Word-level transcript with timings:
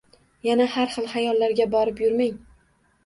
Yana 0.47 0.65
har 0.75 0.89
xil 0.95 1.09
xayollarga 1.11 1.69
borib 1.77 2.01
yurmang 2.05 2.41